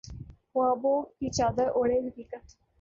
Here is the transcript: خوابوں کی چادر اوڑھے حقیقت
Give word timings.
خوابوں 0.49 0.97
کی 1.17 1.27
چادر 1.37 1.67
اوڑھے 1.67 1.97
حقیقت 1.99 2.43